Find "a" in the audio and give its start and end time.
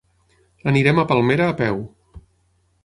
1.03-1.05, 1.51-1.57